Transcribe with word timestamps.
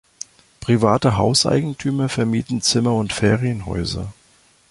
Private 0.61 1.15
Hauseigentümer 1.15 2.09
vermieten 2.09 2.63
Zimmer 2.63 2.95
und 2.95 3.13
Ferienhäuser. 3.13 4.11